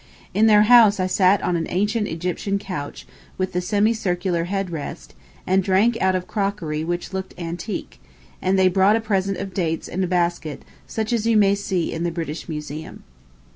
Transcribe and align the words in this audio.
In 0.33 0.47
their 0.47 0.63
house 0.63 0.99
I 0.99 1.05
sat 1.05 1.43
on 1.43 1.55
an 1.55 1.67
ancient 1.69 2.07
Egyptian 2.07 2.57
couch 2.57 3.05
with 3.37 3.53
the 3.53 3.61
semicircular 3.61 4.45
head 4.45 4.71
rest, 4.71 5.13
and 5.45 5.61
drank 5.63 5.95
out 6.01 6.15
of 6.15 6.25
crockery 6.25 6.83
which 6.83 7.13
looked 7.13 7.35
antique, 7.37 7.99
and 8.41 8.57
they 8.57 8.67
brought 8.67 8.95
a 8.95 8.99
present 8.99 9.37
of 9.37 9.53
dates 9.53 9.87
in 9.87 10.03
a 10.03 10.07
basket 10.07 10.65
such 10.87 11.13
as 11.13 11.27
you 11.27 11.37
may 11.37 11.53
see 11.53 11.93
in 11.93 12.01
the 12.03 12.09
British 12.11 12.49
Museum. 12.49 13.03